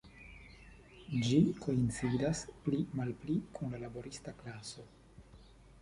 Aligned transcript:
Ĝi 1.27 1.37
koincidas 1.67 2.43
pli 2.65 2.81
malpli 3.01 3.39
kun 3.59 3.73
la 3.79 3.85
laborista 3.87 4.39
klaso. 4.43 4.93